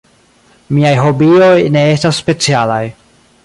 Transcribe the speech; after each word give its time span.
Miaj 0.77 0.93
hobioj 1.01 1.59
ne 1.77 1.85
estas 1.99 2.23
specialaj. 2.25 2.83